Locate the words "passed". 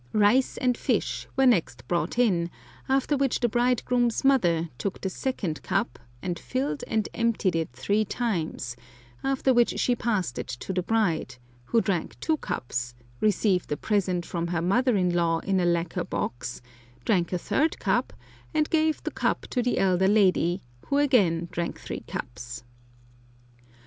9.95-10.39